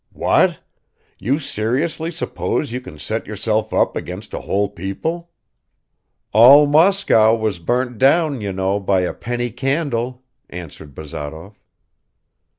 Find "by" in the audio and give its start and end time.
8.79-9.01